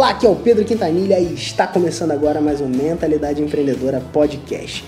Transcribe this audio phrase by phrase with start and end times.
[0.00, 4.82] Olá, aqui é o Pedro Quintanilha e está começando agora mais um Mentalidade Empreendedora Podcast.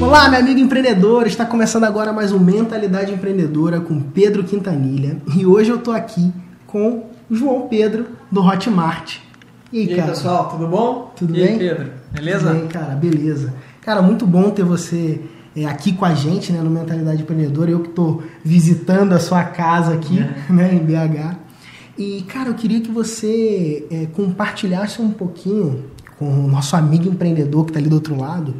[0.00, 1.26] Olá, meu amigo empreendedor!
[1.26, 6.32] Está começando agora mais um Mentalidade Empreendedora com Pedro Quintanilha e hoje eu estou aqui
[6.66, 9.18] com João Pedro do Hotmart.
[9.70, 10.08] E aí, e aí cara?
[10.12, 11.12] pessoal, tudo bom?
[11.14, 11.52] Tudo e bem?
[11.52, 11.90] aí, Pedro?
[12.12, 12.48] Beleza?
[12.48, 13.52] Tudo bem, cara, beleza.
[13.82, 15.20] Cara, muito bom ter você
[15.56, 17.70] é, aqui com a gente, né, no Mentalidade Empreendedora.
[17.70, 20.34] Eu que estou visitando a sua casa aqui, é.
[20.52, 21.36] né, em BH.
[21.98, 25.84] E, cara, eu queria que você é, compartilhasse um pouquinho
[26.18, 28.54] com o nosso amigo empreendedor que está ali do outro lado.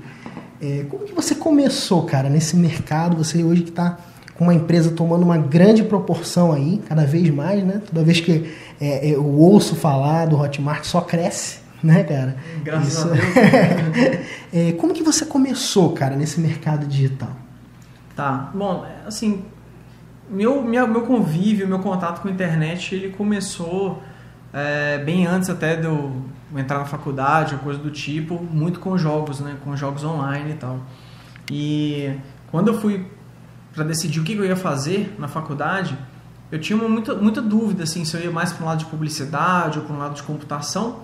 [0.60, 3.16] É, como que você começou, cara, nesse mercado?
[3.16, 3.98] Você hoje que está
[4.34, 7.80] com uma empresa tomando uma grande proporção aí, cada vez mais, né?
[7.86, 12.36] Toda vez que é, eu ouço falar do Hotmart, só cresce, né, cara?
[12.62, 13.08] Graças Isso.
[13.08, 13.24] a Deus.
[14.52, 17.36] é, como que você começou, cara, nesse mercado digital?
[18.14, 19.44] Tá, bom, assim,
[20.28, 24.02] meu, meu, meu convívio, meu contato com a internet, ele começou
[24.52, 26.22] é, bem antes até de eu
[26.54, 30.54] entrar na faculdade ou coisa do tipo, muito com jogos, né, com jogos online e
[30.54, 30.80] tal.
[31.50, 32.14] E
[32.50, 33.06] quando eu fui
[33.72, 35.96] para decidir o que eu ia fazer na faculdade,
[36.50, 39.78] eu tinha muita, muita dúvida assim, se eu ia mais para um lado de publicidade
[39.78, 41.00] ou para um lado de computação.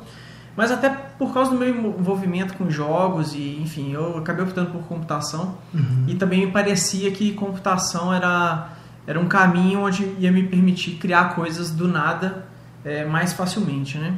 [0.56, 4.82] Mas até por causa do meu envolvimento com jogos e, enfim, eu acabei optando por
[4.84, 5.58] computação.
[5.74, 6.04] Uhum.
[6.08, 8.70] E também me parecia que computação era,
[9.06, 12.46] era um caminho onde ia me permitir criar coisas do nada
[12.84, 14.14] é, mais facilmente, né?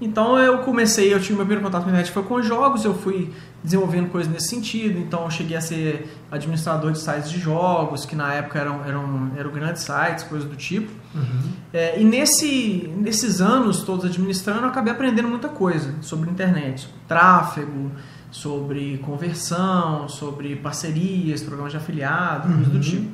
[0.00, 2.94] Então eu comecei, eu tive meu primeiro contato com a internet foi com jogos, eu
[2.94, 8.06] fui desenvolvendo coisas nesse sentido, então eu cheguei a ser administrador de sites de jogos,
[8.06, 10.90] que na época eram, eram, eram grandes sites, coisas do tipo.
[11.14, 11.52] Uhum.
[11.72, 16.96] É, e nesse, nesses anos todos administrando, eu acabei aprendendo muita coisa sobre internet, sobre
[17.08, 17.90] tráfego,
[18.30, 22.54] sobre conversão, sobre parcerias, programas de afiliado, uhum.
[22.54, 23.10] coisas do tipo.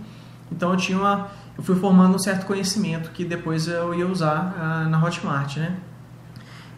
[0.52, 4.54] Então eu tinha uma, eu fui formando um certo conhecimento que depois eu ia usar
[4.56, 5.76] uh, na Hotmart, né?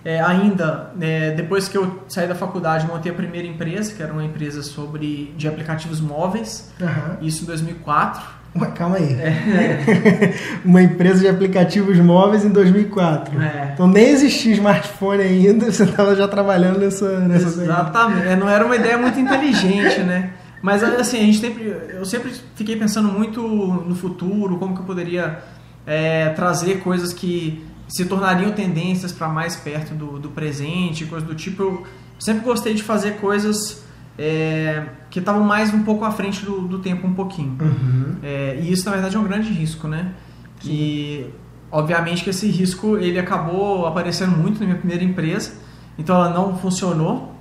[0.07, 4.13] É, ainda, é, depois que eu saí da faculdade, montei a primeira empresa, que era
[4.13, 7.27] uma empresa sobre de aplicativos móveis, uhum.
[7.27, 8.23] isso em 2004.
[8.55, 9.15] Ué, calma aí.
[9.15, 10.33] É.
[10.65, 13.43] uma empresa de aplicativos móveis em 2004.
[13.43, 13.71] É.
[13.75, 17.19] Então nem existia smartphone ainda, você estava já trabalhando nessa...
[17.19, 20.31] nessa Exatamente, é, não era uma ideia muito inteligente, né?
[20.63, 24.87] Mas assim, a gente sempre, eu sempre fiquei pensando muito no futuro, como que eu
[24.87, 25.41] poderia
[25.85, 31.35] é, trazer coisas que se tornariam tendências para mais perto do, do presente, coisas do
[31.35, 31.63] tipo.
[31.63, 31.87] Eu
[32.19, 33.85] sempre gostei de fazer coisas
[34.19, 37.57] é, que estavam mais um pouco à frente do, do tempo, um pouquinho.
[37.61, 38.17] Uhum.
[38.23, 40.13] É, e isso, na verdade, é um grande risco, né?
[40.59, 41.31] Que,
[41.71, 45.53] obviamente, que esse risco ele acabou aparecendo muito na minha primeira empresa,
[45.99, 47.35] então ela não funcionou.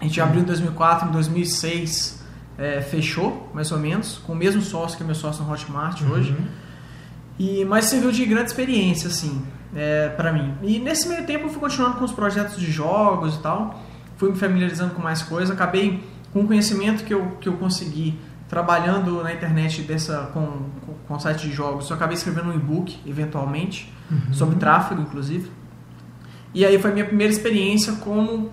[0.00, 0.26] A gente uhum.
[0.26, 2.24] abriu em 2004, em 2006
[2.58, 6.00] é, fechou, mais ou menos, com o mesmo sócio que é meu sócio no Hotmart
[6.00, 6.10] uhum.
[6.10, 6.36] hoje.
[7.38, 9.42] E, mas serviu de grande experiência, assim
[9.74, 10.54] é, para mim.
[10.62, 13.82] E nesse meio tempo eu fui continuando com os projetos de jogos e tal,
[14.16, 16.02] fui me familiarizando com mais coisas, acabei
[16.32, 18.18] com o conhecimento que eu, que eu consegui
[18.48, 20.46] trabalhando na internet dessa com,
[20.84, 24.32] com, com site de jogos, eu acabei escrevendo um e-book eventualmente uhum.
[24.32, 25.50] sobre tráfego, inclusive.
[26.54, 28.50] E aí foi a minha primeira experiência como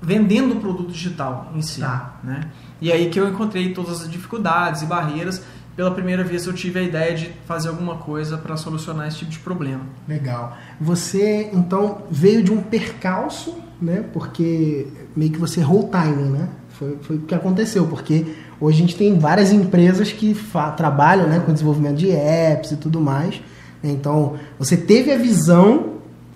[0.00, 2.16] vendendo o produto digital em si, tá.
[2.24, 2.50] né?
[2.80, 5.44] E aí que eu encontrei todas as dificuldades e barreiras
[5.76, 9.30] pela primeira vez eu tive a ideia de fazer alguma coisa para solucionar esse tipo
[9.30, 9.80] de problema.
[10.06, 10.56] Legal.
[10.80, 14.04] Você então veio de um percalço, né?
[14.12, 16.48] Porque meio que você errou o timing, né?
[16.70, 18.26] Foi, foi o que aconteceu, porque
[18.60, 20.36] hoje a gente tem várias empresas que
[20.76, 23.40] trabalham né, com desenvolvimento de apps e tudo mais.
[23.82, 23.90] Né?
[23.90, 25.94] Então você teve a visão,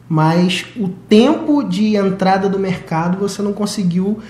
[0.09, 4.21] mas o tempo de entrada do mercado você não conseguiu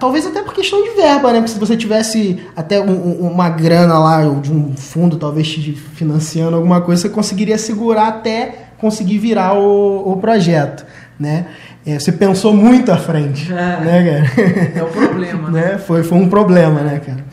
[0.00, 1.38] Talvez até por questão de verba, né?
[1.38, 6.56] Porque se você tivesse até um, uma grana lá, de um fundo talvez te financiando
[6.56, 10.84] alguma coisa, você conseguiria segurar até conseguir virar o, o projeto,
[11.18, 11.46] né?
[11.86, 14.78] É, você pensou muito à frente, é, né, cara?
[14.80, 15.60] É o problema, né?
[15.72, 15.78] né?
[15.78, 17.24] Foi, foi um problema, né, cara?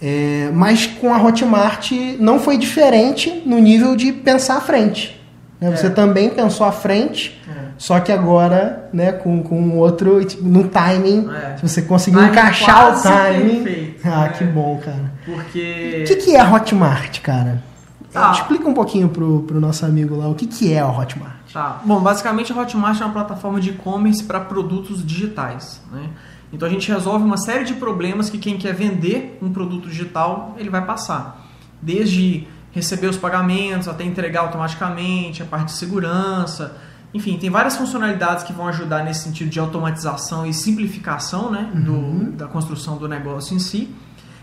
[0.00, 5.20] É, mas com a Hotmart não foi diferente no nível de pensar à frente.
[5.60, 5.70] Né?
[5.76, 5.90] Você é.
[5.90, 7.38] também pensou à frente
[7.80, 11.56] só que agora, né, com, com outro, tipo, no timing, é.
[11.62, 13.64] você conseguiu encaixar o timing.
[13.64, 15.10] Perfeito, ah, que bom, cara.
[15.24, 16.02] Porque.
[16.04, 17.64] O que, que é a Hotmart, cara?
[18.12, 18.32] Tá.
[18.32, 21.50] Explica um pouquinho pro, pro nosso amigo lá o que, que é a Hotmart.
[21.50, 21.80] Tá.
[21.82, 25.80] Bom, basicamente a Hotmart é uma plataforma de e-commerce para produtos digitais.
[25.90, 26.10] Né?
[26.52, 30.54] Então a gente resolve uma série de problemas que quem quer vender um produto digital
[30.58, 31.46] ele vai passar.
[31.80, 36.76] Desde receber os pagamentos até entregar automaticamente, a parte de segurança
[37.12, 42.24] enfim, tem várias funcionalidades que vão ajudar nesse sentido de automatização e simplificação né, uhum.
[42.24, 43.92] do, da construção do negócio em si.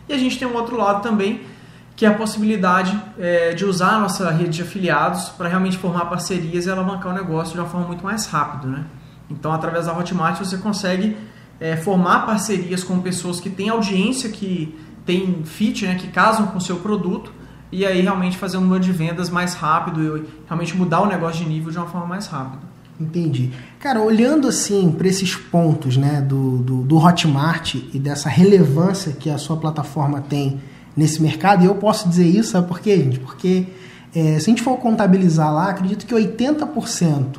[0.08, 1.42] E a gente tem um outro lado também,
[1.96, 6.06] que é a possibilidade é, de usar a nossa rede de afiliados para realmente formar
[6.06, 8.68] parcerias e alavancar o negócio de uma forma muito mais rápida.
[8.68, 8.86] Né?
[9.30, 11.18] Então, através da Hotmart, você consegue
[11.60, 16.58] é, formar parcerias com pessoas que têm audiência, que tem fit, né, que casam com
[16.58, 17.32] o seu produto,
[17.72, 21.44] e aí realmente fazer um número de vendas mais rápido e realmente mudar o negócio
[21.44, 22.62] de nível de uma forma mais rápida.
[23.00, 23.52] Entendi.
[23.80, 29.30] Cara, olhando assim para esses pontos né, do, do, do, Hotmart e dessa relevância que
[29.30, 30.60] a sua plataforma tem
[30.96, 33.20] nesse mercado, e eu posso dizer isso, sabe por quê, gente?
[33.20, 33.68] Porque
[34.16, 37.38] é, se a gente for contabilizar lá, acredito que 80%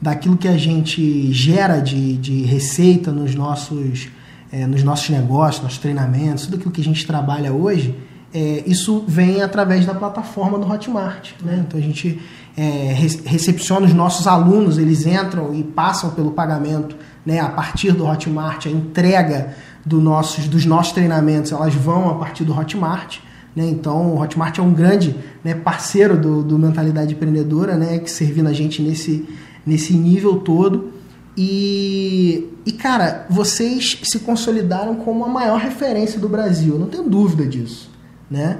[0.00, 4.08] daquilo que a gente gera de, de receita nos nossos,
[4.52, 7.96] é, nos nossos negócios, nossos treinamentos, tudo aquilo que a gente trabalha hoje,
[8.32, 11.32] é, isso vem através da plataforma do Hotmart.
[11.42, 11.64] Né?
[11.66, 12.20] Então a gente
[12.56, 12.94] é,
[13.24, 16.96] recepciona os nossos alunos, eles entram e passam pelo pagamento
[17.26, 19.54] né, a partir do Hotmart, a entrega
[19.84, 23.18] do nossos, dos nossos treinamentos elas vão a partir do Hotmart.
[23.54, 23.66] Né?
[23.68, 28.48] Então o Hotmart é um grande né, parceiro do, do Mentalidade Empreendedora, né, que servindo
[28.48, 29.28] a gente nesse,
[29.66, 30.92] nesse nível todo.
[31.36, 37.46] E, e, cara, vocês se consolidaram como a maior referência do Brasil, não tenho dúvida
[37.46, 37.89] disso
[38.30, 38.58] né?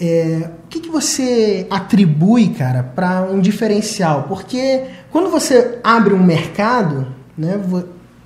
[0.00, 4.24] É, o que, que você atribui, cara, para um diferencial?
[4.28, 4.82] Porque
[5.12, 7.06] quando você abre um mercado,
[7.38, 7.60] né,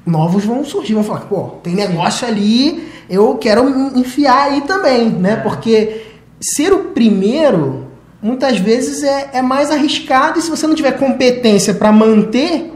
[0.07, 5.33] novos vão surgir, vão falar, pô, tem negócio ali, eu quero enfiar aí também, né?
[5.33, 5.37] É.
[5.37, 6.07] Porque
[6.41, 7.89] ser o primeiro,
[8.23, 12.73] muitas vezes, é, é mais arriscado e se você não tiver competência para manter,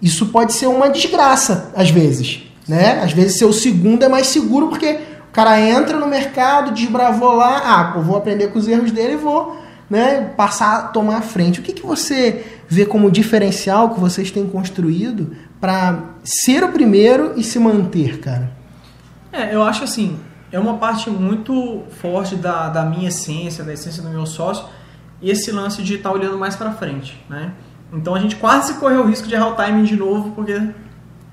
[0.00, 3.00] isso pode ser uma desgraça, às vezes, né?
[3.02, 4.98] Às vezes ser o segundo é mais seguro porque
[5.32, 9.16] o cara entra no mercado, desbravou lá, ah, vou aprender com os erros dele e
[9.16, 9.58] vou
[9.88, 11.58] né, passar tomar a frente.
[11.58, 17.32] O que, que você vê como diferencial que vocês têm construído para ser o primeiro
[17.34, 18.52] e se manter, cara?
[19.32, 20.20] É, eu acho assim,
[20.52, 24.66] é uma parte muito forte da, da minha essência, da essência do meu sócio,
[25.22, 27.52] esse lance de estar tá olhando mais para frente, né?
[27.90, 30.60] Então a gente quase correu o risco de errar o timing de novo, porque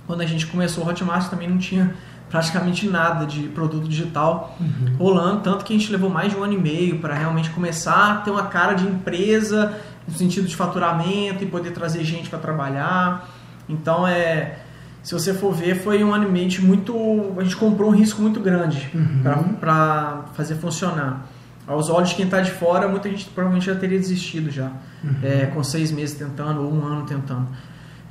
[0.08, 1.94] quando a gente começou o Hotmart também não tinha
[2.30, 4.96] praticamente nada de produto digital uhum.
[4.98, 8.12] rolando, tanto que a gente levou mais de um ano e meio para realmente começar
[8.12, 9.74] a ter uma cara de empresa
[10.08, 13.30] no sentido de faturamento e poder trazer gente para trabalhar.
[13.68, 14.60] Então é,
[15.02, 16.94] se você for ver, foi um ano e meio de muito,
[17.38, 19.56] a gente comprou um risco muito grande uhum.
[19.60, 21.26] para fazer funcionar.
[21.66, 24.72] Aos olhos de quem está de fora, muita gente provavelmente já teria desistido já,
[25.04, 25.16] uhum.
[25.24, 27.48] é, com seis meses tentando ou um ano tentando.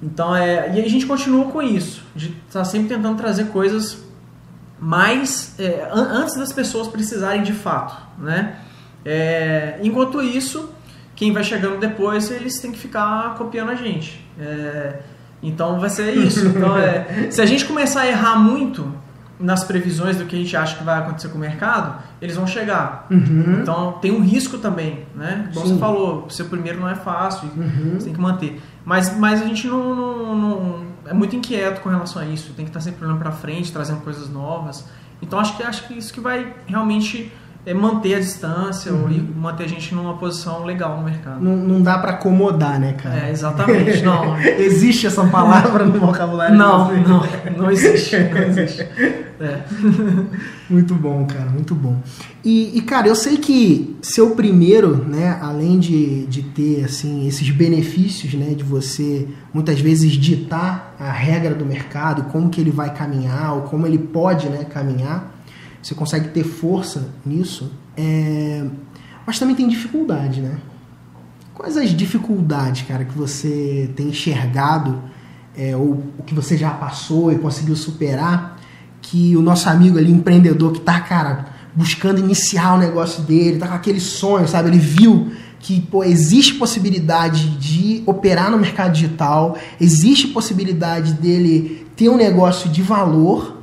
[0.03, 4.08] Então é, e a gente continua com isso, de estar tá sempre tentando trazer coisas
[4.81, 8.57] mais é, antes das pessoas precisarem de fato, né?
[9.05, 10.71] É, enquanto isso,
[11.17, 14.25] quem vai chegando depois, eles têm que ficar copiando a gente.
[14.39, 15.01] É,
[15.43, 16.47] então vai ser isso.
[16.49, 18.93] Então, é, se a gente começar a errar muito
[19.39, 22.47] nas previsões do que a gente acha que vai acontecer com o mercado, eles vão
[22.47, 23.07] chegar.
[23.11, 23.61] Uhum.
[23.63, 25.49] Então tem um risco também, né?
[25.55, 25.75] Como Sim.
[25.75, 27.95] você falou, ser o primeiro não é fácil, uhum.
[27.95, 28.61] você tem que manter.
[28.85, 32.53] Mas, mas a gente não, não, não é muito inquieto com relação a isso.
[32.55, 34.85] Tem que estar sempre olhando para frente, trazendo coisas novas.
[35.21, 37.33] Então acho que acho que isso que vai realmente
[37.67, 39.11] é manter a distância uhum.
[39.11, 41.41] e manter a gente numa posição legal no mercado.
[41.41, 43.27] Não, não dá para acomodar, né, cara?
[43.27, 44.03] É, exatamente.
[44.03, 44.39] Não.
[44.41, 46.57] existe essa palavra no vocabulário?
[46.57, 47.23] Não, não,
[47.57, 48.17] não existe.
[48.17, 48.89] Não existe.
[49.41, 49.63] É.
[50.69, 52.01] Muito bom, cara, muito bom.
[52.45, 57.49] E, e, cara, eu sei que seu primeiro, né, além de, de ter assim esses
[57.51, 62.93] benefícios, né, de você muitas vezes ditar a regra do mercado, como que ele vai
[62.93, 65.35] caminhar ou como ele pode, né, caminhar,
[65.83, 68.65] você consegue ter força nisso, é...
[69.27, 70.59] mas também tem dificuldade, né?
[71.55, 75.03] Quais as dificuldades, cara, que você tem enxergado
[75.57, 78.58] é, ou o que você já passou e conseguiu superar
[79.11, 83.67] que o nosso amigo ali, empreendedor, que tá, cara, buscando iniciar o negócio dele, tá
[83.67, 84.69] com aquele sonho, sabe?
[84.69, 92.09] Ele viu que pô, existe possibilidade de operar no mercado digital, existe possibilidade dele ter
[92.09, 93.63] um negócio de valor,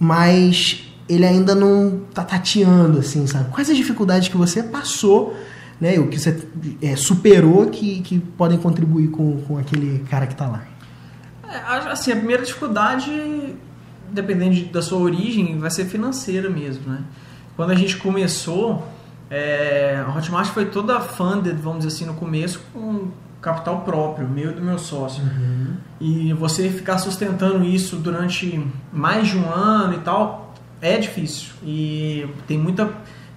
[0.00, 3.50] mas ele ainda não tá tateando, assim, sabe?
[3.50, 5.36] Quais as dificuldades que você passou,
[5.80, 5.98] né?
[5.98, 6.48] O que você
[6.82, 10.64] é, superou que, que podem contribuir com, com aquele cara que tá lá?
[11.46, 13.10] É, assim, a primeira dificuldade,
[14.12, 17.02] dependendo da sua origem, vai ser financeira mesmo, né?
[17.56, 18.86] Quando a gente começou,
[19.30, 23.08] é, a Hotmart foi toda funded, vamos dizer assim, no começo, com
[23.40, 25.22] capital próprio, meu e do meu sócio.
[25.22, 25.76] Uhum.
[26.00, 31.50] E você ficar sustentando isso durante mais de um ano e tal, é difícil.
[31.62, 32.90] E tem muita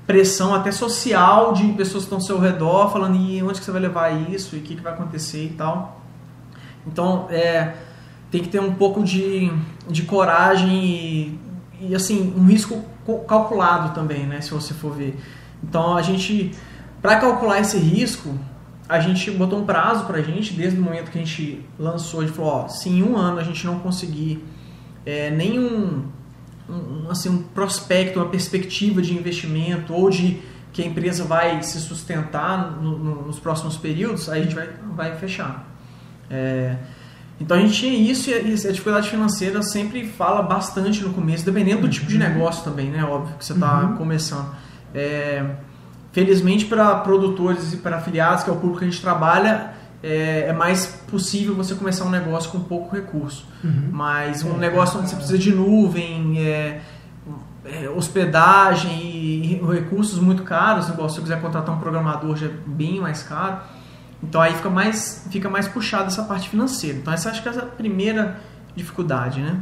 [0.05, 3.71] pressão até social de pessoas que estão ao seu redor falando e onde que você
[3.71, 6.01] vai levar isso e o que, que vai acontecer e tal.
[6.85, 7.73] Então, é,
[8.31, 9.51] tem que ter um pouco de,
[9.87, 11.39] de coragem e,
[11.81, 12.83] e assim, um risco
[13.27, 15.19] calculado também, né, se você for ver.
[15.61, 16.51] Então a gente,
[17.01, 18.33] para calcular esse risco,
[18.87, 22.21] a gente botou um prazo para a gente, desde o momento que a gente lançou,
[22.21, 24.43] a gente falou, ó, se em um ano a gente não conseguir
[25.05, 26.05] é, nenhum
[26.69, 31.79] um, assim, um prospecto, uma perspectiva de investimento ou de que a empresa vai se
[31.81, 35.67] sustentar no, no, nos próximos períodos, aí a gente vai, vai fechar.
[36.29, 36.77] É,
[37.41, 41.81] então a gente tinha isso e a dificuldade financeira sempre fala bastante no começo, dependendo
[41.81, 42.19] do tipo de uhum.
[42.19, 43.03] negócio também, né?
[43.03, 43.97] Óbvio que você está uhum.
[43.97, 44.55] começando.
[44.93, 45.43] É,
[46.11, 49.71] felizmente para produtores e para afiliados, que é o público que a gente trabalha,
[50.03, 53.47] é, é, mais possível você começar um negócio com pouco recurso.
[53.63, 53.89] Uhum.
[53.91, 56.81] Mas um é, negócio onde você precisa de nuvem, é,
[57.65, 62.51] é, hospedagem e recursos muito caros, igual se você quiser contratar um programador já é
[62.67, 63.61] bem mais caro.
[64.23, 66.97] Então aí fica mais, fica mais puxado essa parte financeira.
[66.97, 68.39] Então essa acho que é a primeira
[68.75, 69.59] dificuldade, né?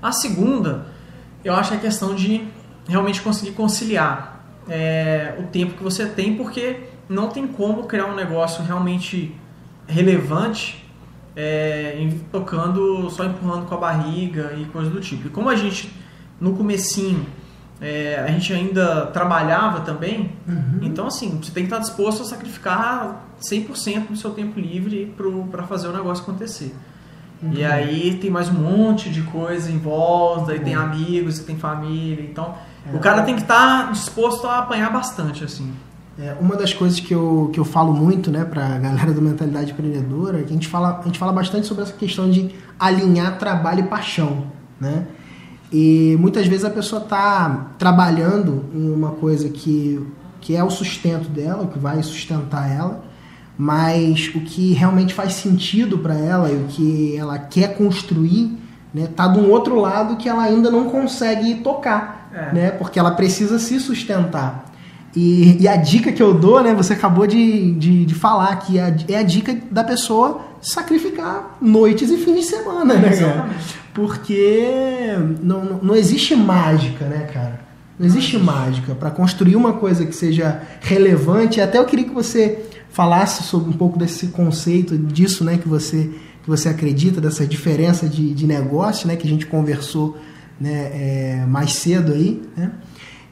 [0.00, 0.86] A segunda,
[1.44, 2.46] eu acho que é a questão de
[2.88, 8.14] realmente conseguir conciliar é, o tempo que você tem, porque não tem como criar um
[8.14, 9.34] negócio realmente
[9.86, 10.84] relevante
[11.34, 15.28] é, tocando, só empurrando com a barriga e coisa do tipo.
[15.28, 15.92] E como a gente,
[16.40, 17.24] no comecinho,
[17.80, 20.80] é, a gente ainda trabalhava também, uhum.
[20.82, 25.14] então assim, você tem que estar disposto a sacrificar 100% do seu tempo livre
[25.50, 26.74] para fazer o negócio acontecer.
[27.40, 27.52] Uhum.
[27.52, 30.82] E aí tem mais um monte de coisa em volta, e tem uhum.
[30.82, 32.54] amigos, e tem família, então
[32.92, 32.96] é.
[32.96, 35.72] o cara tem que estar disposto a apanhar bastante, assim.
[36.18, 39.20] É, uma das coisas que eu, que eu falo muito né, para a galera da
[39.20, 42.50] mentalidade empreendedora, é que a gente, fala, a gente fala bastante sobre essa questão de
[42.76, 44.48] alinhar trabalho e paixão.
[44.80, 45.06] Né?
[45.72, 50.00] E muitas vezes a pessoa está trabalhando em uma coisa que,
[50.40, 53.04] que é o sustento dela, o que vai sustentar ela,
[53.56, 58.56] mas o que realmente faz sentido para ela e o que ela quer construir
[58.94, 62.54] né, tá de um outro lado que ela ainda não consegue tocar, é.
[62.54, 64.64] né, porque ela precisa se sustentar.
[65.16, 66.74] E, e, a dica que eu dou, né?
[66.74, 72.10] Você acabou de, de, de falar que é, é a dica da pessoa sacrificar noites
[72.10, 73.48] e fins de semana, né, cara?
[73.98, 77.60] Porque não, não, não existe mágica, né, cara?
[77.98, 78.94] Não existe mágica.
[78.94, 83.72] Para construir uma coisa que seja relevante, até eu queria que você falasse sobre um
[83.72, 86.12] pouco desse conceito, disso, né, que você,
[86.44, 90.16] que você acredita, dessa diferença de, de negócio, né, que a gente conversou
[90.60, 92.70] né, é, mais cedo aí, né?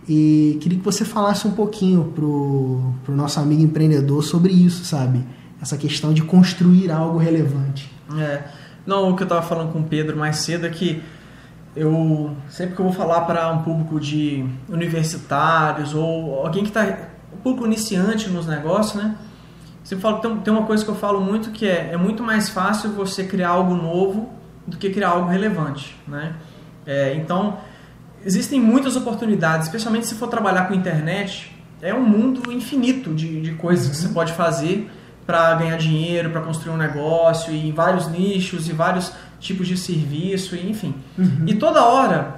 [0.09, 5.25] E queria que você falasse um pouquinho pro, pro nosso amigo empreendedor sobre isso, sabe?
[5.61, 7.91] Essa questão de construir algo relevante.
[8.17, 8.66] É.
[8.87, 11.03] Não, o que eu estava falando com o Pedro mais cedo é que
[11.75, 17.11] eu sempre que eu vou falar para um público de universitários ou alguém que está
[17.33, 19.17] um público iniciante nos negócios, né?
[19.85, 22.49] Sempre falo, tem, tem uma coisa que eu falo muito que é é muito mais
[22.49, 24.31] fácil você criar algo novo
[24.67, 26.35] do que criar algo relevante, né?
[26.87, 27.59] É, então
[28.25, 31.53] existem muitas oportunidades, especialmente se for trabalhar com internet.
[31.83, 33.91] É um mundo infinito de, de coisas uhum.
[33.91, 34.91] que você pode fazer
[35.27, 40.55] para ganhar dinheiro, para construir um negócio, e vários nichos, e vários tipos de serviço,
[40.55, 40.95] e enfim.
[41.19, 41.45] Uhum.
[41.47, 42.37] E toda hora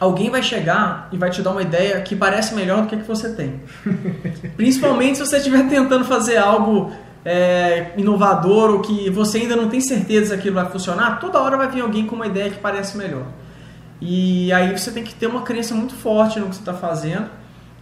[0.00, 2.98] alguém vai chegar e vai te dar uma ideia que parece melhor do que a
[2.98, 3.60] que você tem.
[4.56, 6.92] Principalmente se você estiver tentando fazer algo
[7.24, 11.56] é, inovador ou que você ainda não tem certeza que aquilo vai funcionar, toda hora
[11.56, 13.26] vai vir alguém com uma ideia que parece melhor.
[14.00, 17.26] E aí você tem que ter uma crença muito forte no que você está fazendo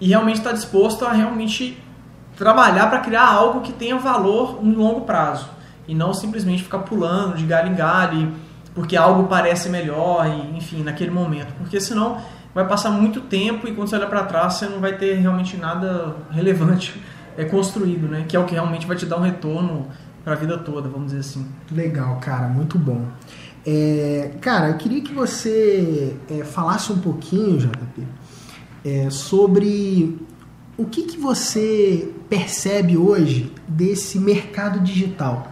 [0.00, 1.82] e realmente estar tá disposto a realmente
[2.42, 5.48] trabalhar para criar algo que tenha valor no longo prazo
[5.86, 8.32] e não simplesmente ficar pulando de galho em galho
[8.74, 11.54] porque algo parece melhor e enfim naquele momento.
[11.56, 12.20] Porque senão
[12.52, 15.56] vai passar muito tempo e quando você olha para trás você não vai ter realmente
[15.56, 17.00] nada relevante
[17.38, 18.24] é construído né?
[18.26, 19.86] Que é o que realmente vai te dar um retorno
[20.24, 21.46] para a vida toda vamos dizer assim.
[21.70, 23.06] Legal cara muito bom.
[23.64, 28.02] É, cara, eu queria que você é, falasse um pouquinho, JP,
[28.84, 30.18] é, sobre
[30.76, 35.48] o que, que você percebe hoje desse mercado digital.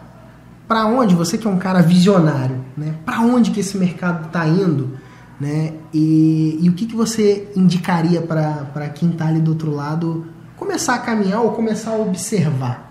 [0.66, 2.94] Para onde você que é um cara visionário, né?
[3.04, 4.98] Para onde que esse mercado está indo,
[5.38, 5.74] né?
[5.92, 10.94] E, e, o que, que você indicaria para quem está ali do outro lado começar
[10.94, 12.90] a caminhar ou começar a observar?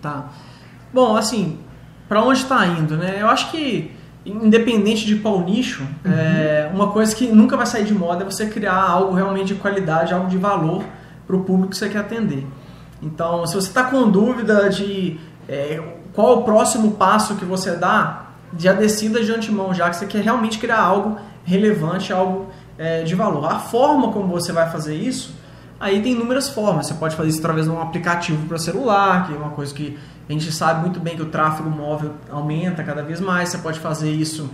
[0.00, 0.30] Tá.
[0.94, 1.58] Bom, assim,
[2.08, 3.18] para onde está indo, né?
[3.20, 3.90] Eu acho que
[4.24, 6.12] independente de qual nicho, uhum.
[6.12, 9.60] é, uma coisa que nunca vai sair de moda é você criar algo realmente de
[9.60, 10.84] qualidade, algo de valor
[11.30, 12.44] para o público que você quer atender.
[13.00, 15.18] Então, se você está com dúvida de
[15.48, 15.80] é,
[16.12, 18.26] qual o próximo passo que você dá,
[18.58, 23.14] já decida de antemão, já que você quer realmente criar algo relevante, algo é, de
[23.14, 23.46] valor.
[23.46, 25.34] A forma como você vai fazer isso,
[25.78, 26.86] aí tem inúmeras formas.
[26.86, 29.96] Você pode fazer isso através de um aplicativo para celular, que é uma coisa que
[30.28, 33.50] a gente sabe muito bem que o tráfego móvel aumenta cada vez mais.
[33.50, 34.50] Você pode fazer isso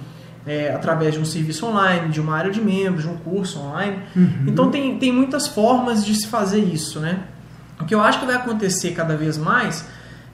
[0.47, 3.99] é, através de um serviço online, de uma área de membros, de um curso online.
[4.15, 4.45] Uhum.
[4.47, 7.25] Então tem, tem muitas formas de se fazer isso, né?
[7.81, 9.87] O que eu acho que vai acontecer cada vez mais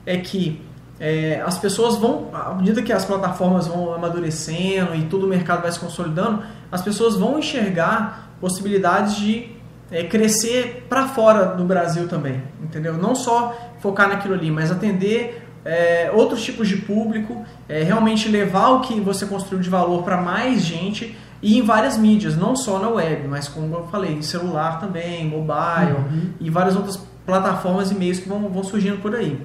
[0.04, 0.60] é que
[1.00, 5.62] é, as pessoas vão, à medida que as plataformas vão amadurecendo e todo o mercado
[5.62, 9.50] vai se consolidando, as pessoas vão enxergar possibilidades de
[9.90, 12.94] é, crescer para fora do Brasil também, entendeu?
[12.94, 18.70] Não só focar naquilo ali, mas atender é, outros tipos de público, é, realmente levar
[18.70, 22.78] o que você construiu de valor para mais gente e em várias mídias, não só
[22.78, 26.30] na web, mas como eu falei, em celular também, mobile uhum.
[26.40, 29.40] e várias outras plataformas e meios que vão, vão surgindo por aí.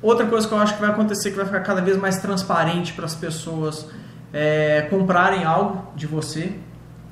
[0.00, 2.92] Outra coisa que eu acho que vai acontecer que vai ficar cada vez mais transparente
[2.92, 3.88] para as pessoas
[4.32, 6.54] é, comprarem algo de você,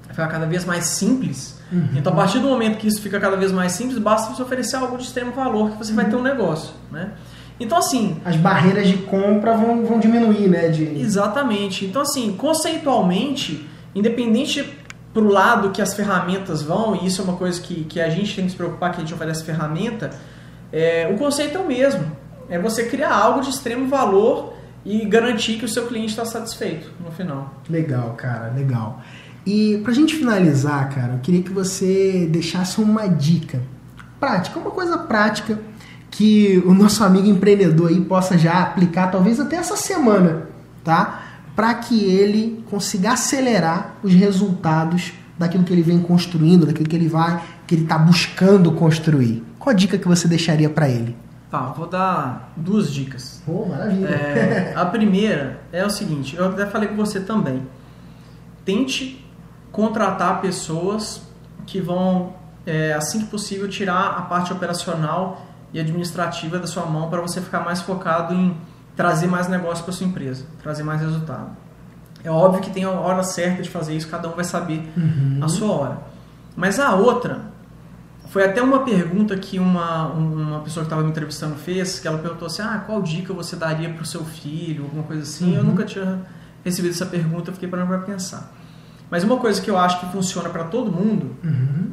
[0.05, 1.59] vai ficar cada vez mais simples.
[1.73, 1.89] Uhum.
[1.97, 4.77] Então, a partir do momento que isso fica cada vez mais simples, basta você oferecer
[4.77, 5.97] algo de extremo valor que você uhum.
[5.97, 7.13] vai ter um negócio, né?
[7.59, 8.17] Então, assim...
[8.25, 10.69] As barreiras de compra vão, vão diminuir, né?
[10.69, 10.83] De...
[11.01, 11.85] Exatamente.
[11.85, 14.79] Então, assim, conceitualmente, independente
[15.13, 18.35] pro lado que as ferramentas vão, e isso é uma coisa que, que a gente
[18.35, 20.11] tem que se preocupar, que a gente oferece ferramenta,
[20.73, 22.05] é, o conceito é o mesmo.
[22.49, 26.91] É você criar algo de extremo valor e garantir que o seu cliente está satisfeito
[27.03, 27.55] no final.
[27.71, 29.01] Legal, cara, legal.
[29.47, 33.63] E pra gente finalizar, cara, eu queria que você deixasse uma dica
[34.19, 35.59] prática, uma coisa prática
[36.15, 40.47] que o nosso amigo empreendedor aí possa já aplicar, talvez até essa semana,
[40.85, 41.23] tá?
[41.57, 47.09] Para que ele consiga acelerar os resultados daquilo que ele vem construindo, daquilo que ele
[47.09, 49.43] vai, que ele está buscando construir.
[49.59, 51.17] Qual a dica que você deixaria para ele?
[51.51, 53.43] Tá, vou dar duas dicas.
[53.45, 54.07] Pô, maravilha.
[54.07, 57.61] É, a primeira é o seguinte, eu até falei com você também.
[58.65, 59.29] Tente
[59.73, 61.23] contratar pessoas
[61.67, 65.45] que vão, é, assim que possível, tirar a parte operacional
[65.75, 68.57] e administrativa da sua mão para você ficar mais focado em
[68.97, 71.49] trazer mais negócio para sua empresa, trazer mais resultado.
[72.23, 75.41] É óbvio que tem a hora certa de fazer isso, cada um vai saber uhum.
[75.43, 75.99] a sua hora.
[76.57, 77.53] Mas a outra
[78.29, 82.19] foi até uma pergunta que uma, uma pessoa que estava me entrevistando fez, que ela
[82.19, 85.53] perguntou assim, ah, qual dica você daria para o seu filho, alguma coisa assim.
[85.53, 85.59] Uhum.
[85.59, 86.21] Eu nunca tinha
[86.65, 88.53] recebido essa pergunta, eu fiquei parando para pensar.
[89.11, 91.91] Mas uma coisa que eu acho que funciona para todo mundo uhum.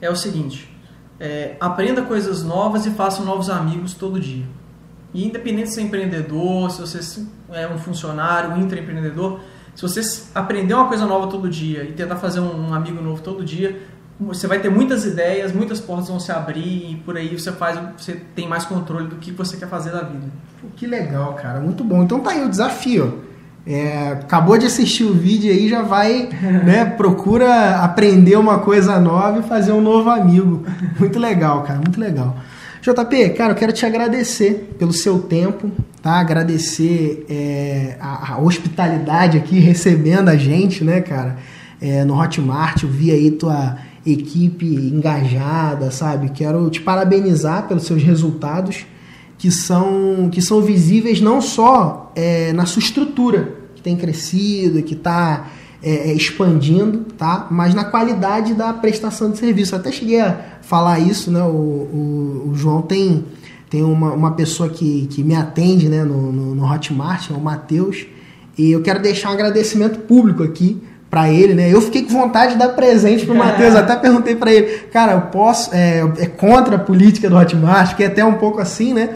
[0.00, 0.71] é o seguinte:
[1.22, 4.44] é, aprenda coisas novas e faça novos amigos todo dia.
[5.14, 9.38] E independente se é empreendedor, se você é um funcionário, um intraempreendedor,
[9.72, 10.00] se você
[10.34, 13.80] aprender uma coisa nova todo dia e tentar fazer um amigo novo todo dia,
[14.18, 17.78] você vai ter muitas ideias, muitas portas vão se abrir e por aí você faz,
[17.96, 20.26] você tem mais controle do que você quer fazer da vida.
[20.74, 22.02] Que legal, cara, muito bom.
[22.02, 23.22] Então tá aí o desafio.
[23.64, 26.28] É, acabou de assistir o vídeo aí, já vai,
[26.64, 26.84] né?
[26.96, 30.64] Procura aprender uma coisa nova e fazer um novo amigo.
[30.98, 32.36] Muito legal, cara, muito legal.
[32.82, 35.70] JP, cara, eu quero te agradecer pelo seu tempo,
[36.02, 36.18] tá?
[36.18, 41.36] Agradecer é, a, a, hospitalidade aqui recebendo a gente, né, cara?
[41.80, 46.30] É, no Hotmart, eu vi aí tua equipe engajada, sabe?
[46.30, 48.84] Quero te parabenizar pelos seus resultados
[49.42, 54.94] que são, que são visíveis não só é, na sua estrutura, que tem crescido, que
[54.94, 55.50] está
[55.82, 57.48] é, é, expandindo, tá?
[57.50, 59.74] mas na qualidade da prestação de serviço.
[59.74, 61.42] Eu até cheguei a falar isso, né?
[61.42, 63.24] o, o, o João tem,
[63.68, 66.04] tem uma, uma pessoa que, que me atende né?
[66.04, 68.06] no, no, no Hotmart, é o Matheus,
[68.56, 70.80] e eu quero deixar um agradecimento público aqui
[71.12, 71.70] para ele, né?
[71.70, 75.20] Eu fiquei com vontade de dar presente pro Matheus, até perguntei para ele, cara, eu
[75.20, 79.10] posso, é, é, contra a política do Hotmart, que é até um pouco assim, né?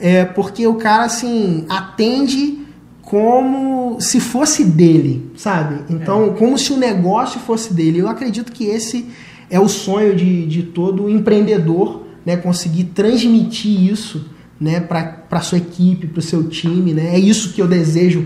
[0.00, 2.58] É, porque o cara, assim, atende
[3.02, 5.84] como se fosse dele, sabe?
[5.90, 6.30] Então, é.
[6.30, 7.98] como se o negócio fosse dele.
[7.98, 9.10] Eu acredito que esse
[9.50, 12.34] é o sonho de, de todo empreendedor, né?
[12.34, 14.24] Conseguir transmitir isso
[14.58, 17.16] né, para sua equipe, para o seu time, né?
[17.16, 18.22] É isso que eu desejo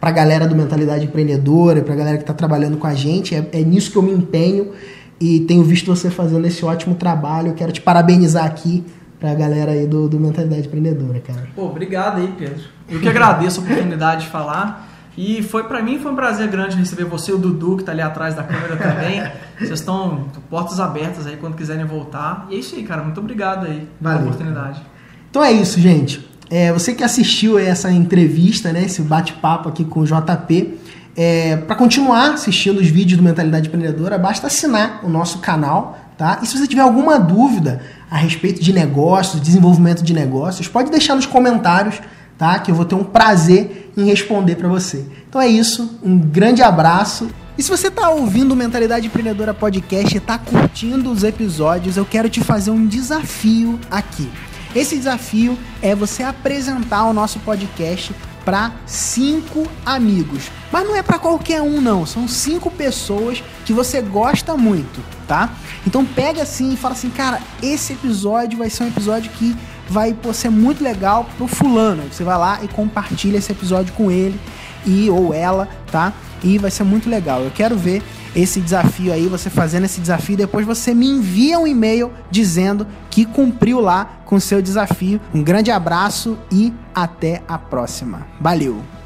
[0.00, 3.34] para a galera do mentalidade empreendedora, para a galera que está trabalhando com a gente.
[3.34, 4.72] É, é nisso que eu me empenho
[5.20, 7.48] e tenho visto você fazendo esse ótimo trabalho.
[7.48, 8.84] Eu quero te parabenizar aqui
[9.18, 11.48] para a galera aí do, do mentalidade empreendedora, cara.
[11.54, 12.62] Pô, obrigado aí, Pedro.
[12.88, 14.88] Eu que agradeço a oportunidade de falar.
[15.16, 18.00] E foi para mim foi um prazer grande receber você, o Dudu, que está ali
[18.00, 19.20] atrás da câmera também.
[19.58, 22.46] Vocês estão portas abertas aí quando quiserem voltar.
[22.48, 23.02] E é isso aí, cara.
[23.02, 24.78] Muito obrigado aí Valeu, pela oportunidade.
[24.78, 24.86] Cara.
[25.28, 26.27] Então é isso, gente.
[26.50, 30.78] É, você que assistiu essa entrevista, né, esse bate-papo aqui com o JP,
[31.16, 36.38] é, para continuar assistindo os vídeos do Mentalidade Empreendedora, basta assinar o nosso canal, tá?
[36.42, 41.16] E se você tiver alguma dúvida a respeito de negócios, desenvolvimento de negócios, pode deixar
[41.16, 42.00] nos comentários,
[42.38, 42.58] tá?
[42.60, 45.04] Que eu vou ter um prazer em responder para você.
[45.28, 47.28] Então é isso, um grande abraço.
[47.58, 52.04] E se você está ouvindo o Mentalidade Empreendedora Podcast e está curtindo os episódios, eu
[52.04, 54.30] quero te fazer um desafio aqui.
[54.78, 58.14] Esse desafio é você apresentar o nosso podcast
[58.44, 60.52] para cinco amigos.
[60.70, 65.50] Mas não é para qualquer um não, são cinco pessoas que você gosta muito, tá?
[65.84, 69.56] Então pega assim e fala assim, cara, esse episódio vai ser um episódio que
[69.88, 72.04] vai pô, ser muito legal pro fulano.
[72.08, 74.38] Você vai lá e compartilha esse episódio com ele
[74.86, 76.12] e ou ela, tá?
[76.40, 77.42] E vai ser muito legal.
[77.42, 78.00] Eu quero ver
[78.34, 83.24] esse desafio aí, você fazendo esse desafio, depois você me envia um e-mail dizendo que
[83.24, 85.20] cumpriu lá com o seu desafio.
[85.34, 88.26] Um grande abraço e até a próxima.
[88.40, 88.97] Valeu!